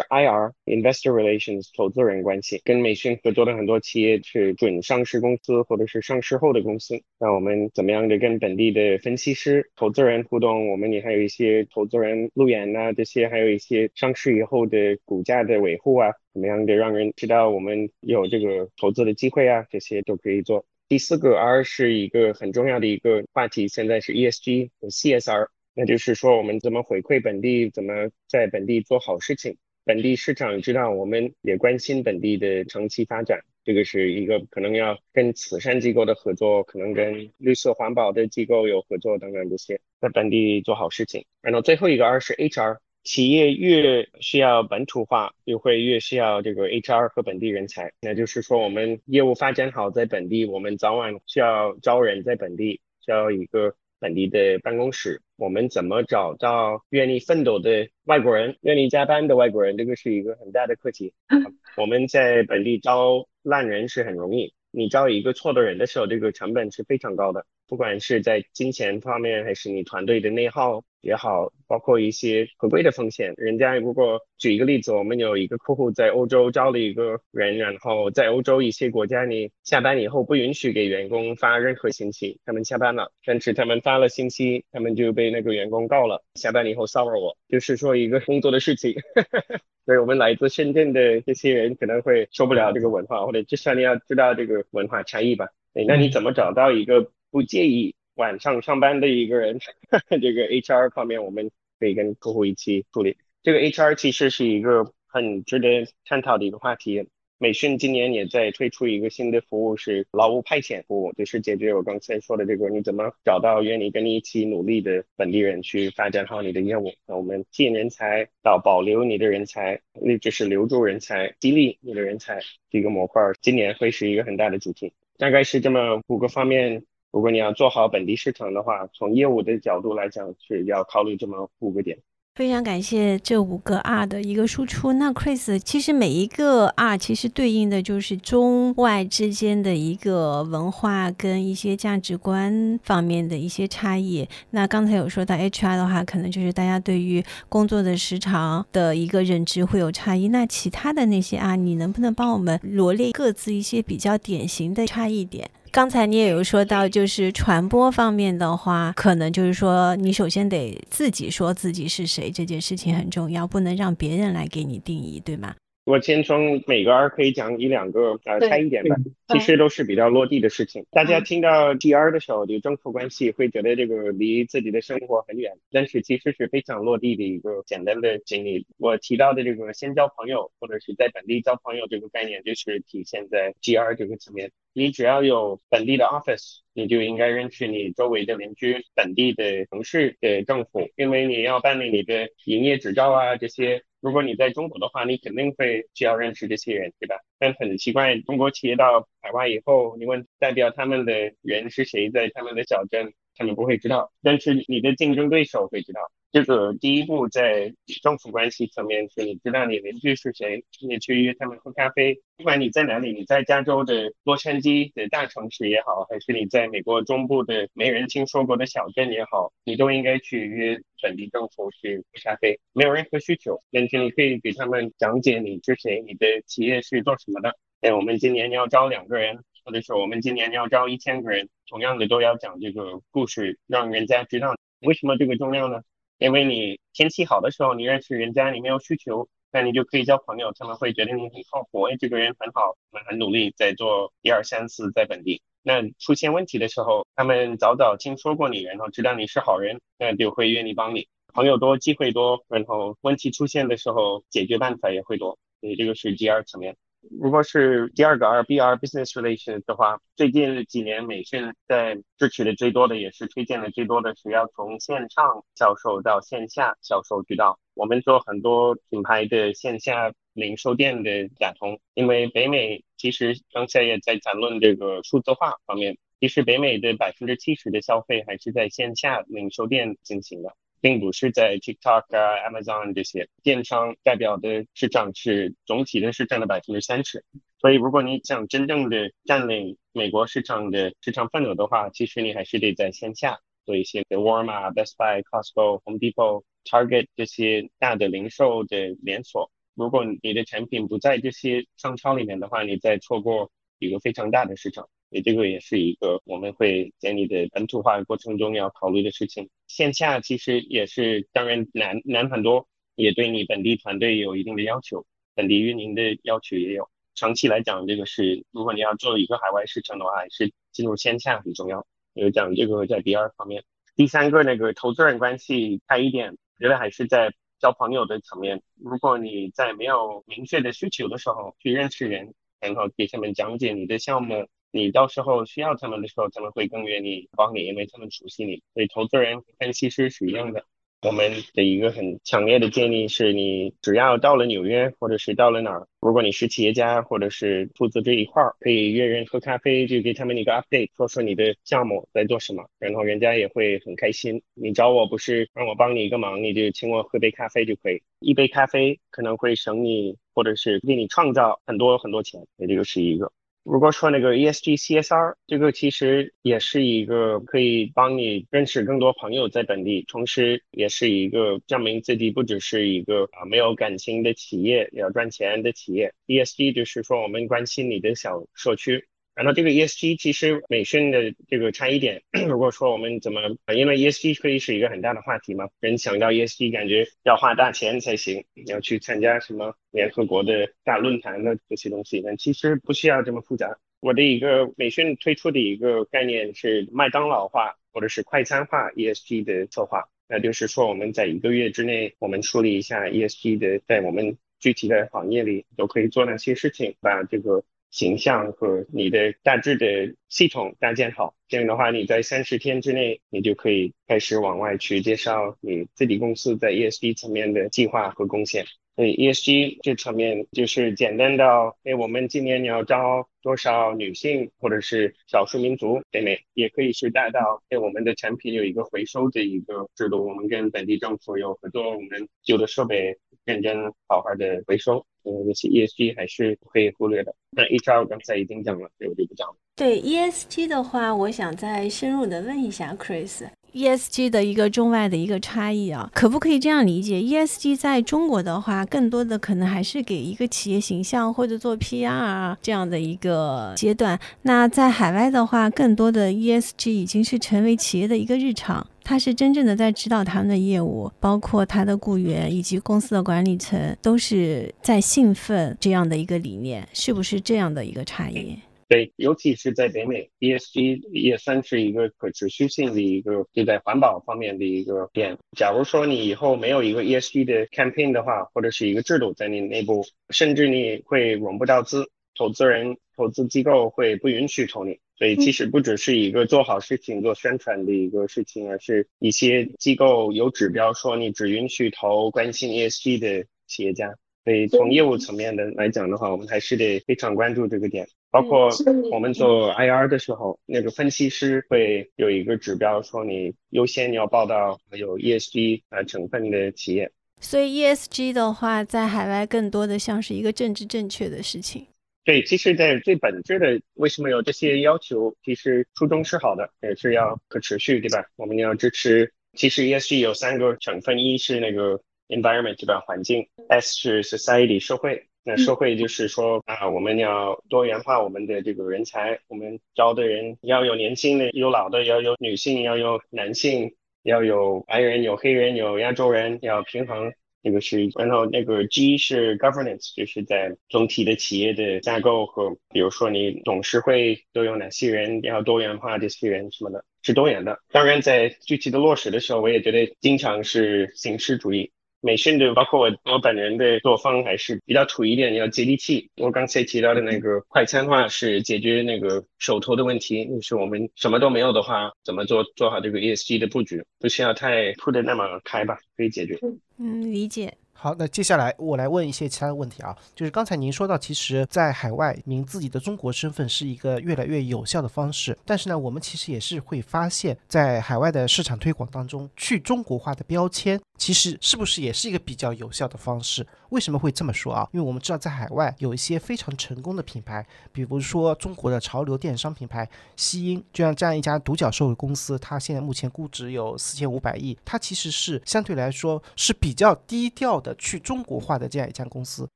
[0.00, 2.60] IR，Investor Relations，投资人关系。
[2.66, 10.68] 跟美讯合作的很多企业是准上市公司或者是上市后的公司，那我们怎么样的跟本地的分析师、投资人互动？
[10.68, 20.66] 我们也还有一些投资人路演呐，这些还有一些上市以后的股价的维护啊，怎么样的让人知道我们有这个投资的机会啊，这些都可以做。
[20.90, 25.48] 第四个 R 是一个很重要的一个话题，现在是 ESG 和 CSR。
[25.74, 29.56] 那就是说，我们怎么回馈本地，怎么在本地做好事情？
[29.84, 33.40] 本地市场知道，我们也关心本地的长期发展。
[33.64, 41.24] 这个是一个可能要跟慈善机构的合作，可能跟绿色环保的机构有合作等等这些，在本地做好事情。
[41.40, 47.92] 然后最后一个二是 HR，企业越需要本土化，就会越需要这个 HR 和本地人才。
[48.02, 53.74] 那就是说，我们业务发展好在本地，我们早晚需要招人在本地，需要一个。
[54.02, 59.76] 本地的办公室，我们怎么找到愿意奋斗的外国人，愿意加班的外国人？
[59.76, 61.14] 这个是一个很大的课题。
[61.78, 67.46] 我们在本地招烂人是很容易，你招一个错的人的时候，这个成本是非常高的。
[67.72, 73.32] 不管是在金钱方面，还是你团队的内耗也好，包括一些合规的风险。
[73.38, 88.94] 人家如果举一个例子，我们有一个客户在欧洲招了一个人，然后在欧洲一些国家，你下班以后不允许给员工发任何信息，他们下班了，但是他们发了信息，他们就被那个员工告了，下班以后骚扰我，就是说一个工作的事情。
[89.86, 95.48] 所以我们来自深圳的这些人可能会受不了这个文化，或者至少你要知道这个文化差异吧。
[95.88, 97.10] 那你怎么找到一个？
[97.32, 99.58] 不介意晚上上班的一个人，
[100.08, 103.16] 这个 HR 方面我们可以跟客户一起处理。
[103.42, 107.08] 这个 HR 其实是一个很值得探讨的一个话题。
[107.38, 116.92] 美讯今年也在推出一个新的服务，是劳务派遣服务，就是解决我刚才说的这个，你怎么找到愿意跟你一起努力的本地人去发展好你的业务。
[117.04, 122.38] 那我们吸引人才到保留你的人才，那就是留住人才，激励你的人才
[122.70, 124.92] 这个模块，今年会是一个很大的主题。
[125.18, 126.84] 大概是这么五个方面。
[127.12, 131.98] 如果你要做好本地市场的话，从业务的角度来讲，是要考虑这么五个点。
[132.34, 134.94] 非常感谢这五个 R 的一个输出。
[134.94, 144.26] 那 Chris，其实每一个 R 其实对应的就是中外之间的一个文化跟一些价值观方面的一些差异。
[144.48, 150.28] 那刚才有说到 HR 的话，可能就是大家对于工作的时长的一个认知会有差异。
[150.28, 155.50] 那其他的那些 R，你能不能帮我们罗列各自一些比较典型的差异点？
[155.72, 165.54] 刚才你也有说到，就是传播方面的话，可能就是说，你首先得自己说自己是谁，这件事情很重要，不能让别人来给你定义，对吗？
[165.84, 168.94] 我先从每个 R 可以讲一两个，呃，差一点吧。
[169.28, 170.84] 其实都是比较落地的事情。
[170.90, 178.66] 大家听到 GR 的时候，就政府关系会觉得这个离自己的生活很远，但是其实是非常落地的一个简单的经历。
[178.76, 184.52] 我提到的这个先交朋友，或者是在本地交朋友这个概念，就是体现在 GR 这个层面。
[184.72, 193.82] 你只要有本地的 office，你就应该认识你周围的邻居、本地的城市的政府，因为你要办理你的营业执照啊这些。
[194.00, 197.16] 如果你在中国的话，你肯定会需要认识这些人，对吧？
[197.38, 206.00] 但很奇怪，中国企业到海外以后，你问代表他们的人是谁，在他们的小镇，他们不会知道，但是你的竞争对手会知道。
[206.32, 212.22] 这个第一步在政府关系层面是，你知道你邻居是谁，你去约他们喝咖啡。
[212.38, 222.58] 不管你在哪里，你在加州的洛杉矶的大城市也好，还是你在美国中部的没人听说过的小镇也好，你都应该去约本地政府去喝咖啡。
[222.72, 227.58] 没有任何需求，但是你可以给他们讲解你是谁，你的企业是做什么的。
[227.82, 235.82] 哎，我们今年要招两个人，或者说我们今年要招一千个人，同样的都要讲这个故事，让人家知道为什么这个重要呢？
[236.18, 245.42] 因为你天气好的时候，你认识人家，你没有需求，那你就可以交朋友，他们会觉得你很靠谱，哎，这个人很好，我们很努力在做一二三四在本地。
[245.62, 251.08] 那出现问题的时候，他们早早听说过你，然后知道你是好人，那就会愿意帮你。
[251.34, 255.38] 朋友多，机会多，然后问题出现的时候，解决办法也会多。
[255.60, 256.76] 所以这个是第二层面。
[257.10, 267.58] 如果是第二个 R B R business Relation 的话，最近几年美讯在支持的最多的，也是推荐的最多的是要从线上销售到线下销售渠道。
[267.74, 280.54] 我们做很多品牌的线下零售店的打通，因为北美其实刚才也在谈论这个数字化方面，其实北美的百分之七十的消费还是在线下零售店进行的。
[280.82, 287.24] 并不是在 TikTok 啊、Amazon 这些电商代表的市场是总体的是占了百分之三十，
[287.60, 299.52] 所以如果你想真正的占领美国市场的市场份额的话，其实你还是得在线下做一些 Walmart、Best Buy、Costco、Home Depot、Target 这些大的零售的连锁。
[299.74, 304.88] 如果你的产品不在这些商超里面的话，你再错过一个非常大的市场。
[305.12, 309.50] 所以这个也是一个我们会在你的本土化过程中要考虑的事情。
[309.68, 316.88] 线下其实也是当然难难很多，也对你本地团队有一定的要求，本地运营的要求也有。
[317.14, 321.86] 长期来讲，这个是如果你要做一个海外市场的话，还是进入线下很重要。
[322.14, 328.62] 有讲这个在第二方面，第三个那个投资人关系开一点，觉得还是在交朋友的层面。
[328.76, 338.62] 如果你在没有明确的需求的时候去认识人，然后给他们讲解你的项目，你到时候需要他们的时候，他们会更愿意帮你，因为他们熟悉你。
[338.74, 340.64] 所以投资人分析师是一样的。
[341.02, 354.40] 我们的一个很强烈的建议是，你只要到了纽约，或者是到了哪儿，如果你是企业家或者是负责这一块儿，可以约人喝咖啡，就给他们一个 update，说说你的项目在做什么，然后人家也会很开心。
[354.54, 363.32] 你找我不是让我帮你一个忙，你就请我喝杯咖啡就可以，一杯咖啡可能会省你，或者是给你创造很多很多钱，这个是一个。
[363.64, 376.12] 如果说那个 ESG CSR 这个其实也是一个可以帮你认识更多朋友在本地，同时也是一个证明自己不只是一个啊没有感情的企业，要赚钱的企业。
[376.26, 379.06] ESG 就是说我们关心你的小社区。
[379.34, 383.40] 然后这个 ESG 其实美讯的这个差异点， 如果说我们怎么，
[383.74, 393.78] 因为 ESG 可以是一个很大的话题嘛，人想到 ESG 感觉要花大钱才行，要去参加什么联合国的大论坛的这些东西，但其实不需要这么复杂。
[394.00, 407.64] 我的一个美讯推出的一个概念是麦当劳化或者是快餐化 ESG 的策划，那就是说我们在一个月之内，我们梳理一下 ESG 的在我们具体的行业里都可以做哪些事情，把这个。
[407.92, 418.64] 形象和你的大致的系统搭建好，这样的话，你在三十天之内，你就可以开始往外去介绍你自己公司在 ESG 层面的计划和贡献。
[418.96, 435.06] 所以 ESG 这层面就是简单到，哎，我们今年你要招多少女性或者是少数民族妹妹，也可以是大到，哎，我们的产品有一个回收的一个制度，我们跟本地政府有合作，我们旧的设备认真好好的回收。
[435.24, 437.34] 嗯，这些 ESG 还是不可以忽略的。
[437.50, 439.54] 那 HR 我刚才已经讲了，所以我就不讲了。
[439.74, 454.18] 对 ESG 的话，我想再深入的问一下 Chris，ESG 的一个中外的一个差异啊，可不可以这样理解？ESG 在中国的话，更多的可能还是给一个企业形象或者做 PR 啊这样的一个阶段。
[454.42, 458.86] 那在海外的话，更多的 ESG 已经是成为企业的一个日常。
[459.04, 468.56] 他是真正的在指导他们的业务，包括他的雇员以及公司的管理层，都是在兴奋这样的一个理念，是不是这样的一个差异？
[468.88, 475.34] 对，尤其是在北美，ESG 也算是一个可持续性的一个，就在环保方面的一个点。
[475.56, 482.10] 假如说你以后没有一个 ESG 的 campaign 的话，或者是一个制度在你内部，甚至你会融不到资，
[482.42, 484.98] 投资人、投资机构会不允许投你。
[485.16, 494.12] 所以其实不只是一个做好事情、做宣传的一个事情，而是一些机构有指标说你只允许投关心 ESG 的企业家。
[494.44, 498.08] 所以从业务层面的来讲的话，我们还是得非常关注这个点。
[498.32, 498.70] 包括
[499.12, 507.12] 我们做 IR 的时候，那个分析师会有一个指标说你优先你要报道有 ESG 啊成分的企业。
[507.40, 511.86] 所以 ESG 的话，在海外更多的像是一个政治正确的事情。
[512.24, 515.34] 对，其实，在最本质的，为什么有这些要求？
[515.42, 518.24] 其实初衷是好的，也是要可持续，对吧？
[518.36, 519.32] 我们要支持。
[519.54, 523.00] 其实 ESG 有三个成分，一是那个 environment，对吧？
[523.00, 525.26] 环境；S 是 society，社会。
[525.44, 537.32] 那社会就是说啊，我们要多元化我们的这个人才，我们招的人要有年轻的，有老的，要有女性，要有男性，要有白人，有黑人，有亚洲人，要平衡。
[537.62, 547.78] 那个是，然后那个 G 是 governance，就是在总体的企业的架构和，比如说你董事会都有哪些人，要多元化这些人什么的，是多元的。
[547.90, 551.92] 当然，在具体的落实的时候，我也觉得经常是形式主义。
[552.24, 556.30] 美训的，包括我我本人的作风还是比较土一点，要接地气。
[556.36, 566.56] 我刚才提到的那个快餐化是解决那个手头的问题，就是我们什么都没有的话，怎么做做好这个 ESG 的布局，不需要太铺的那么开吧，可以解决。
[567.04, 567.81] 嗯，理解。
[568.02, 575.56] 好，那接下来我来问一些其他的问题啊，就是刚才您说到，其实，在海外，您自己的中国身份是一个越来越有效的方式。
[575.64, 583.64] 但是呢，我们其实也是会发现，在海外的市场推广当中，去中国化的标签，其实是不是也是一个比较有效的方式？
[583.90, 584.88] 为什么会这么说啊？
[584.92, 597.91] 因为我们知道，在海外有一些非常成功的品牌，比如说中国的潮流电商品牌西音，就像这样一家独角兽公司，它现在目前估值有四千五百亿，它其实是相对来说是比较低调的。
[597.96, 599.68] 去中国化的这样一家公司，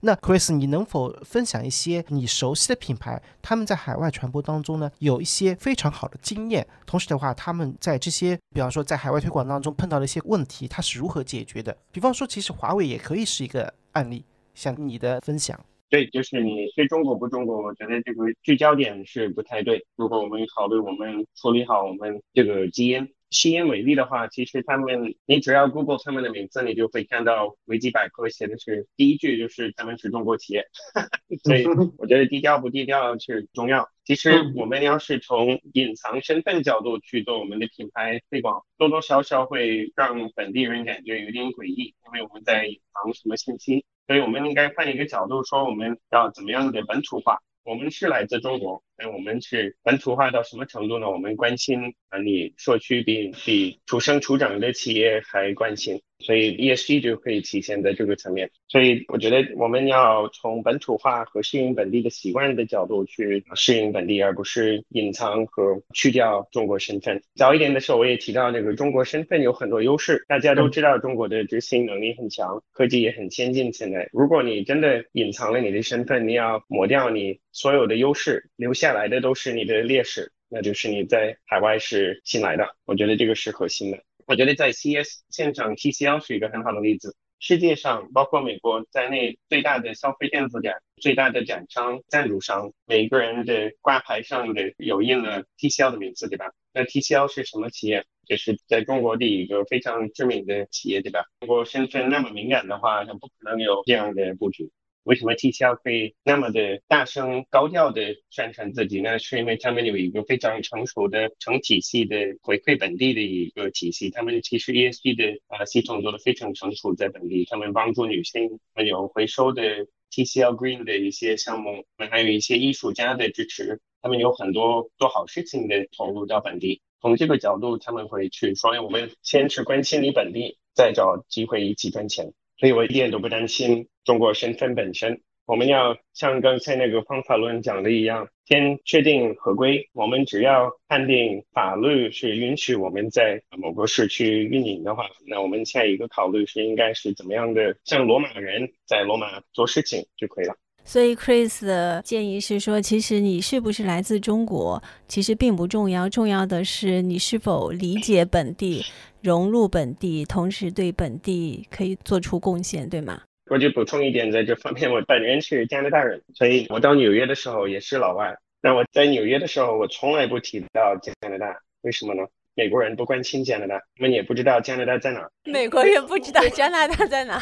[0.00, 6.66] 那 Chris，你能否分享一些你熟悉的品牌，他们在海外传播当中呢，有一些非常好的经验？
[6.86, 11.76] 同时的话，他们在这些，比方说在海外推广当中碰到的一些问题，它是如何解决的？
[11.90, 14.24] 比方说，其实华为也可以是一个案例，
[14.54, 15.58] 像你的分享。
[15.90, 19.84] 对，就是你对中国不中国，我觉得这个聚焦点是不太对。
[19.96, 23.08] 如果我们考虑我们处理好我们这个基因。
[23.30, 30.64] 吸烟为例的话，其实他们，你只要 Google 他们的名字，你就会看到维基百科写的是第一句就是他们是中国企业，
[31.44, 31.66] 所以
[31.98, 33.88] 我觉得低调不低调是重要。
[34.04, 43.84] 其实我们要是从隐藏身份角度去做我们的品牌推广，多多少少会让本地人感觉有点诡异，因为我们在隐藏什么信息。
[44.06, 47.40] 所以我们应该换一个角度说，我们要怎么样的本土化？
[47.62, 48.82] 我们是来自中国。
[49.00, 51.08] 那我们是本土化到什么程度呢？
[51.08, 58.50] 我们关心啊，你社区比比土生土长的企业还关心，所以 ESG 就可以体现在这个层面。
[58.66, 67.22] 所以我觉得我们要从本土化和适应本地的习惯的角度去适应本地，而不是隐藏和去掉中国身份。
[67.36, 73.72] 早一点的时候我也提到，这个中国身份有很多优势，大家都知道中国的执行能力很强，科技也很先进。
[73.72, 78.87] 现在如果你真的隐藏了你的身份，你要抹掉你所有的优势，留下。
[78.88, 82.74] 下来的都是你的劣势，那就是你在海外是新来的。
[82.86, 84.02] 我觉得这个是核心的。
[84.26, 87.14] 我觉得在 CS 现场，TCL 是一个很好的例子。
[87.38, 96.46] 世界上包括美国在内最大的消费电子展、最大的展商、赞助商，每个人的挂牌上的有印了 TCL 的名字，对吧？
[96.72, 98.06] 那 TCL 是什么企业？
[98.26, 101.26] 就是在中国的一个非常知名的企业，对吧？
[101.42, 104.70] 如果身份那么敏感的话，它不可能有这样的布局。
[105.04, 109.18] 为什么 TCL 可以那么的大声高调的宣传自己呢？
[109.18, 114.10] 是因为他们有一个非常成熟的成体系的回馈本地的一个体系。
[114.10, 119.62] 他们其实 ESG 的啊系统做的非常成熟，在本地，他们帮助女性，们有回收的
[120.10, 126.82] TCL Green 的一些项目，还有一些艺术家的支持，他们有很多做好事情的投入到本地。
[127.00, 132.34] 从这个角度，他们会去说，我们先去关心你本地，再找机会一起赚钱。
[132.58, 135.22] 所以我一点都不担心中国身份本身。
[135.46, 139.88] 我们要像刚才那个方法论讲的一样，先确定合规。
[139.94, 150.54] 我们只要判定法律是允许我们在某个市区运营的话，那我们下一个考虑是应该是怎么样的，像罗马人在罗马做事情就可以了。
[150.88, 158.82] 所以，Chris 的建议是说，其实你是不是来自中国，其实并不重要，重要的是你是否理解本地。
[159.20, 163.20] 融入本地，同时对本地可以做出贡献，对吗？
[163.50, 168.34] 我就补充一点，在这方面，我本人是加拿大人，所以我到纽约的时候也是老外。
[168.62, 172.22] 那我在纽约的时候，我从来不提到加拿大，为什么呢？
[172.58, 175.24] 美国人不关心加拿大，他们也不知道加拿大在哪。
[175.44, 177.40] 美国人不知道 加拿大在哪？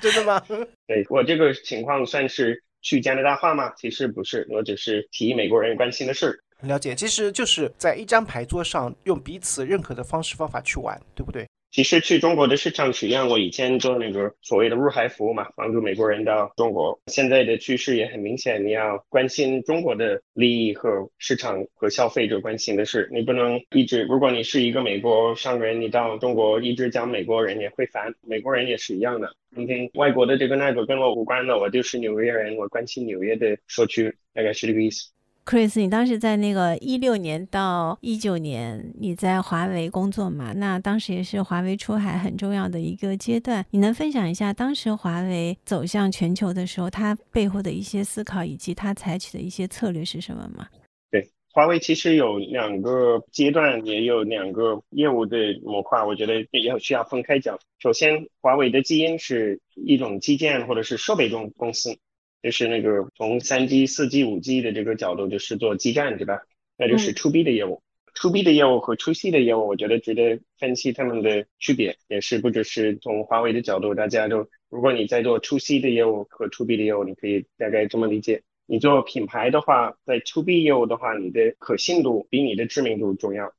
[0.00, 0.42] 真的吗？
[0.88, 3.70] 对我这个情况算是去加拿大话吗？
[3.76, 6.42] 其实不是，我只是提美国人关心的事。
[6.62, 11.46] 了解，其实就是在一张牌桌上用彼此认可的方式方法去玩，对不对？
[11.76, 16.98] 其实去中国的市场是一样，我以前做那个所谓的入海服务嘛，帮助美国人到中国。
[17.08, 24.04] 现在的趋势也很明显，你要关心中国的利益和市场和消费者关心的事，你不能一直。
[24.04, 29.36] 如果你是一个美国商人，你到中国一直讲美国人也会烦，美国人也是一样的。
[29.54, 35.10] 今天外国的这个那个跟我无关的，我就是纽约人，我关心纽约的社区，大概是这个意思。
[35.46, 40.52] Chris，你当时在那个一六年到一九年，你在华为工作嘛？
[40.52, 43.64] 那当时也是华为出海很重要的一个阶段。
[43.70, 50.66] 你能分享一下当时华为走向全球的时候，它背后的一些思考以及它采取的一些策略是什么吗？
[51.12, 57.56] 对，华为其实有两个阶段，也有两个业务的模块，我觉得也需要分开讲。
[57.78, 61.96] 首先，华为的基因是一种基建或者是设备中公司。
[62.42, 66.40] 就是那个从三 G、四 G、五 G 的这个角度，就是做基站，对吧？
[66.78, 67.82] 那就是 To B 的业务
[68.14, 78.42] ，To B 的业务和 To C 的业务，我觉得值得分析他们的区别，也是不只是从华为的角度，大家都，如果你在做 To C 的业务和 To B 的业务，你可以大概这么理解。
[78.66, 83.52] 你做品牌的话，在 To B 业务的话，你的可信度比你的知名度重要。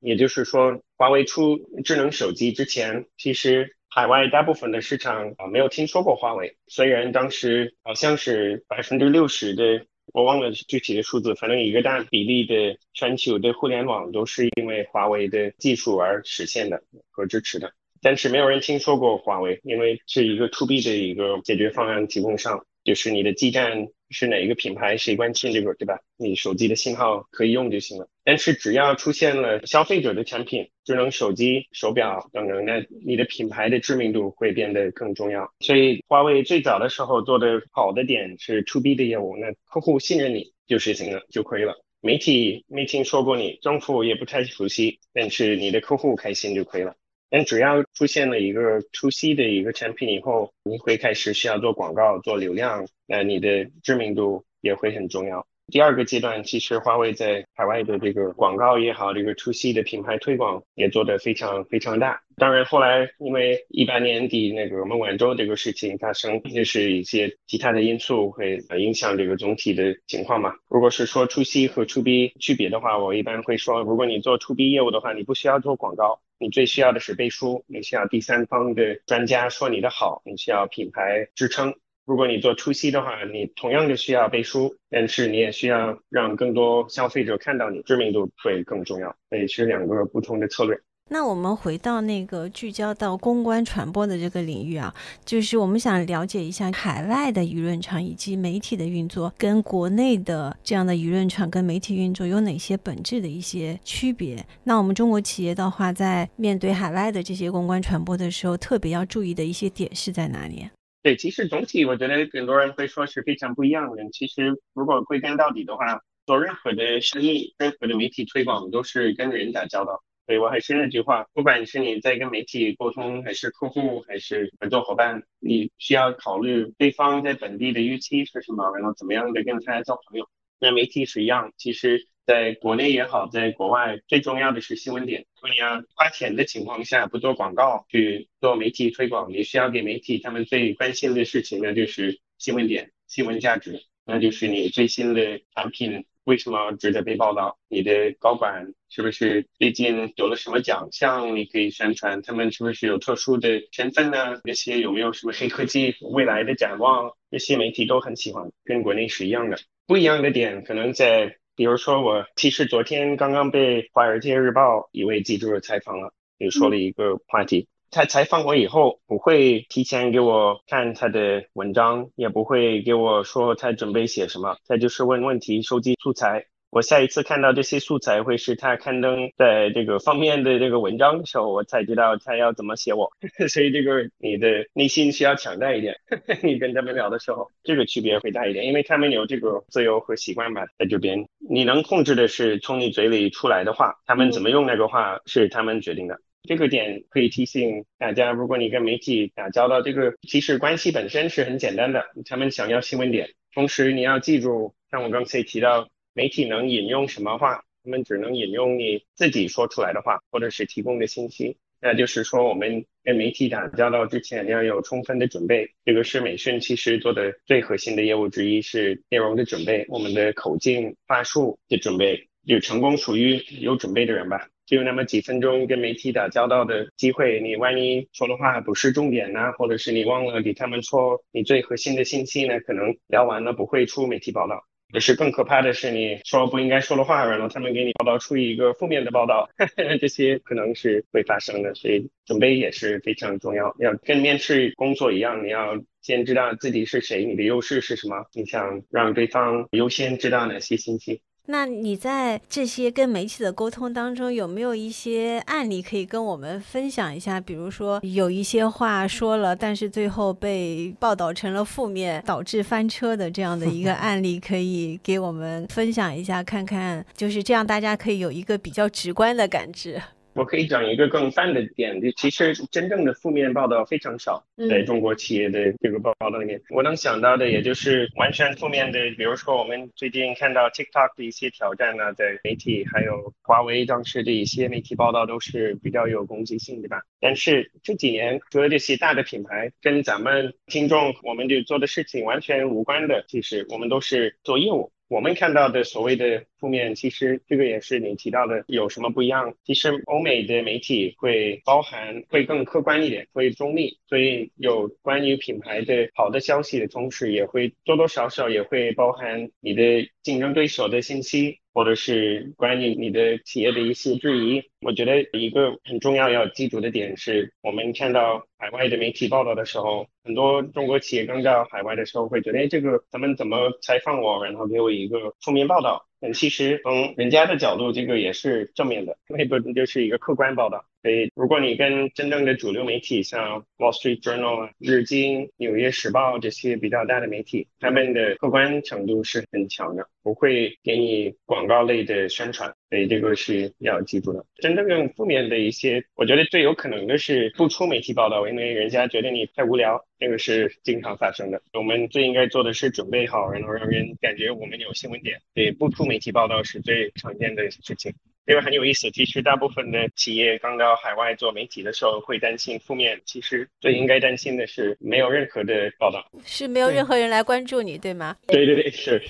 [0.00, 16.82] 也就是说，华为出智能手机之前，其实海外大部分的市场啊没有听说过华为，虽然当时好像是百分之六十的，我忘了具体的数字，反正一个大比例的全球的互联网都是因为华为的技术而实现的
[17.12, 17.72] 和支持的。
[18.02, 25.98] 但是没有人听说过华为，因为是一个 to B 的一个解决方案提供商，就是你的基站是哪一个品牌，谁关心这个，对吧？
[26.16, 28.06] 你手机的信号可以用就行了。
[28.22, 35.50] 但是只要出现了消费者的产品，智能手机、手表等等，那你的品牌的知名度会变得更重要。
[35.60, 41.74] 所以华为最早的时候做的好的点是 to B 的业务，那客户信任你就是行了，就可以了。
[42.00, 46.94] 媒体没听说过你，政府也不太熟悉，但是你的客户开心就可以了。
[47.34, 55.44] 但只要出现了一个初 C 的一个产品以后，你会开始需要做广告、做流量，那你的知名度也会很重要。
[55.66, 62.20] 第二个阶段，其实华为在海外的这个广告也好，这个 to C 的品牌推广也做得非常非常大。
[62.36, 70.54] 当然后来因为一八年底那个孟晚舟这个事情发生，也是一些其他的因素会影响这个总体的情况嘛。
[70.68, 81.74] 如果是说 to C 和 to B 区别的话，我一般会说，如果你做 to B 业务的话，你不需要做广告，你最需要的是背书，你需要第三方的专家说你的好，你需要品牌支撑。
[82.04, 90.78] 如果你做 TOC 的话，你同样的需要背书，但是你也需要让更多消费者看到你，知名度会更重要，所以是两个不同的策略。
[91.10, 94.92] 那我们回到那个聚焦到公关传播的这个领域啊，
[95.24, 104.44] 就是我们想了解一下海外的舆论场以及媒体的运作，跟国内的这样的舆论场跟媒体运作有哪些本质的一些区别？
[104.64, 110.66] 那我们中国企业的话，在面对海外的这些公关传播的时候，特别要注意的一些点是在哪里？
[111.02, 114.02] 对，其实总体我觉得很多人会说是非常不一样的。
[114.10, 120.02] 其实如果归根到底的话，做任何的生意、任何的媒体推广都是跟人打交道。
[120.26, 130.28] 所以我还是那句话，不管是你在跟媒体沟通，还是客户，还是合作伙伴，你需要考虑对方在本地的预期是什么，然后怎么样的跟他交朋友。
[130.58, 132.08] 那媒体是一样，其实。
[132.26, 135.26] 在国内也好，在国外，最重要的是新闻点。
[135.42, 154.40] 你要花钱的情况下，不做广告去做媒体推广，你需要给媒体他们最关心的事情呢，就是新闻点、新闻价值，那就是你最新的产品为什么值得被报道，你的高管是不是最近有了什么奖项，你可以宣传，他们是不是有特殊的身份呢？
[154.44, 159.58] 那些有没有什么黑科技未来的展望，这些媒体都很喜欢，跟国内是一样的。
[159.86, 161.36] 不一样的点可能在。
[161.56, 167.68] 比如说，我其实昨天刚刚被《华尔街日报》一位记者采访了，就说了一个话题。
[167.94, 176.44] 他采访我以后，不会提前给我看他的文章，也不会给我说他准备写什么，他就是问问题，收集素材。
[176.70, 183.08] 我下一次看到这些素材，会是他刊登在这个方面的这个文章的时候，我才知道他要怎么写我。
[183.48, 185.94] 所以这个你的内心需要强大一点。
[186.42, 196.18] 你跟他们聊的时候，这个区别会大一点，因为他们有这个自由和习惯吧，在这边你能控制的是从你嘴里出来的话，他们怎么用那个话是他们决定的。
[196.44, 205.88] 这个点可以提醒大家，如果你跟媒体打交道，这个其实关系本身是很简单的，他们想要新闻点，同时你要记住，像我刚才提到。
[206.16, 207.64] 媒体能引用什么话？
[207.82, 211.56] 他们只能引用你自己说出来的话，或者是提供的信息。
[211.80, 215.68] 那就是说，我们跟媒体打交道之前要有充分的准备。
[215.84, 222.28] 这个是美讯其实做的最核心的业务之一，是内容的准备，我们的口径、话术的准备。
[222.46, 224.46] 就成功属于有准备的人吧。
[224.66, 234.64] 就有那么几分钟跟媒体打交道的机会，你万一说的话不是重点呢，或者是你忘了给他们说你最核心的信息呢，可能聊完了不会出媒体报道。
[234.92, 239.48] 也是更可怕的是，你说不应该说的话，然后他们给你报道出一个负面的报道，
[240.00, 243.74] 这些可能是会发生的，所以准备也是非常重要。
[243.80, 251.22] 要跟面试工作一样，你要先知道自己是谁，你的优势是什么，你想让对方优先知道哪些信息。
[251.46, 257.38] 那你在这些跟媒体的沟通当中，有没有一些案例可以跟我们分享一下？
[257.38, 270.00] 比如说有一些话说了，但是最后被报道成了负面，导致翻车的这样的一个 案例，可以给我们分享一下，看看就是这样，大家可以有一个比较直观的感知。
[270.34, 287.02] 我可以讲一个更泛的点，就其实真正的负面报道非常少，在中国企业的这个报道里面，我能想到的也就是完全负面的，比如说我们最近看到 TikTok 的一些挑战呢，在媒体还有华为当时的一些媒体报道都是比较有攻击性的吧。
[287.20, 294.90] 但是这几年除了这些大的品牌跟咱们听众我们就做的事情完全无关的，其实我们都是做业务。
[295.08, 299.54] 我们看到的所谓的负面，其实这个也是你提到的，有什么不一样？
[299.62, 311.60] 其实欧美的媒体会包含会更客观一点，会中立，所以有关于品牌的好的消息的同时，也会多多少少也会包含你的竞争对手的信息。
[311.74, 326.06] 或者是关于你的企业的一些质疑，我觉得一个很重要要记住的点是，我们看到海外的媒体报道的时候，很多中国企业刚到海外的时候会觉得，哎，这个咱们怎么采访我，然后给我一个负面报道。
[326.20, 330.86] 但其实从人家的角度，这个也是正面的，那不就是一个客观报道。
[331.04, 342.74] 所以，如果你跟真正的主流媒体，像 Wall Street Journal、日经、纽约时报这些比较大的媒体，他们的客观程度是很强的，不会给你广告类的宣传。
[342.88, 344.46] 所以这个是要记住的。
[344.62, 351.60] 真正更负面的一些，我觉得最有可能的是不出媒体报道，因为人家觉得你太无聊，这个是经常发生的。
[351.74, 355.38] 我们最应该做的是准备好，然后让人感觉我们有新闻点。
[355.52, 358.14] 对，不出媒体报道是最常见的事情。
[358.46, 359.10] 这个很有意思。
[359.10, 368.36] 其实大部分的企业刚到海外做媒体的时候会担心负面，其实最应该担心的是没有任何的报道，是没有任何人来关注你，对吗？
[368.48, 369.22] 对对对，是。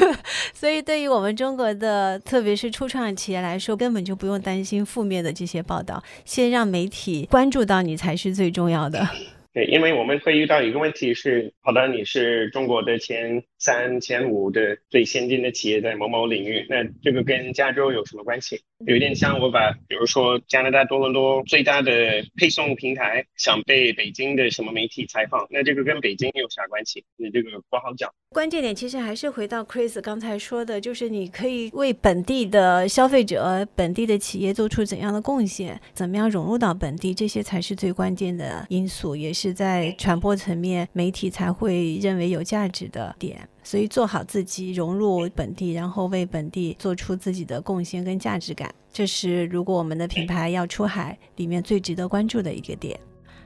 [0.54, 9.06] 所以对于我们中国的，特别是初创企业来说，根本就不用担心负面的这些报道，先让媒体关注到你才是最重要的。
[9.52, 18.62] 对，因为我们会遇到一个问题是，好的，你是中国的前三、前五的最先进的企业在某某领域，那这个跟加州有什么关系？
[18.86, 21.92] 有点像我把，比如说加拿大多伦多最大的
[22.36, 27.04] 配送平台想被北京的什么媒体采访，那这个跟北京有啥关系？
[27.16, 28.10] 你这个不好讲。
[28.30, 43.48] 关键点其实还是回到 Chris 刚才说的，就是你可以为本地的消费者、本地的企业做出怎样的贡献，怎么样融入到本地，这些才是最关键的因素，也是是在传播层面媒体才会认为有价值的点。
[43.64, 52.98] 所以做好自己，融入本地，然后为本地做出自己的贡献跟价值感，这是如果我们的品牌要出海里面最值得关注的一个点。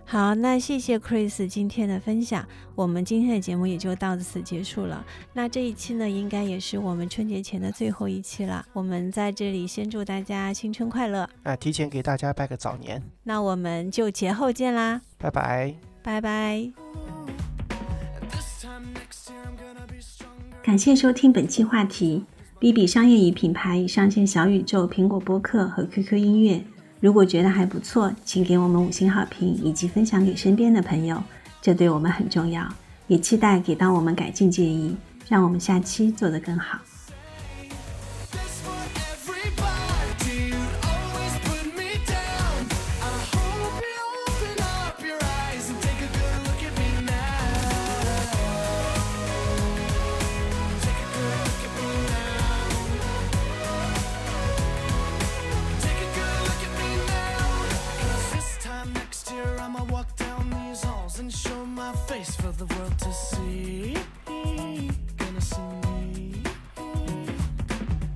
[0.09, 2.47] 好，那谢谢 Chris 今天的分享，
[2.77, 5.05] 我们今天的节目也就到此结束了。
[5.33, 8.65] 那这一期呢，应该也是我们春节前的最后一期了。
[8.73, 13.03] 我们在这里先祝大家新春快乐，啊，提前给大家拜个早年。
[13.25, 16.71] 那我们就节后见啦，拜拜，拜拜。
[20.63, 22.25] 感谢收听本期话题。
[22.61, 26.65] B B 商业与品牌已上线小宇宙、苹果播客和 QQ 音乐。
[27.01, 31.22] 如果觉得还不错，请给我们五星好评，以及分享给身边的朋友，
[31.61, 32.66] 这对我们很重要。
[33.07, 34.97] 也期待给到我们改进建议，
[35.28, 36.78] 让我们下期做得更好。
[62.17, 63.95] face for the world to see.
[65.19, 66.43] Gonna see me.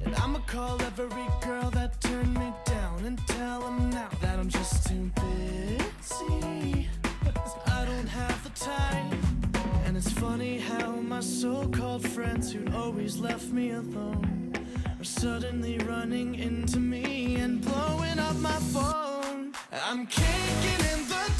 [0.05, 4.49] And I'ma call every girl that turned me down and tell them now that I'm
[4.49, 6.89] just too busy.
[7.79, 9.11] I don't have the time.
[9.85, 14.55] And it's funny how my so called friends who'd always left me alone
[14.99, 19.53] are suddenly running into me and blowing up my phone.
[19.89, 21.25] I'm kicking in the